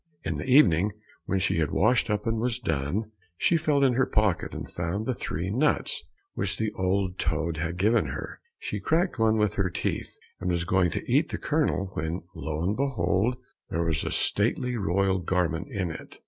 [0.23, 0.93] In the evening,
[1.25, 5.05] when she had washed up and was done, she felt in her pocket and found
[5.05, 6.01] the three nuts
[6.33, 8.39] which the old toad had given her.
[8.57, 12.63] She cracked one with her teeth, and was going to eat the kernel when lo
[12.63, 13.37] and behold
[13.69, 16.17] there was a stately royal garment in it!